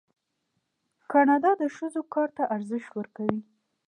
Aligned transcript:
کاناډا 1.11 1.51
د 1.61 1.63
ښځو 1.75 2.01
کار 2.13 2.29
ته 2.37 2.43
ارزښت 2.55 2.91
ورکوي. 2.95 3.39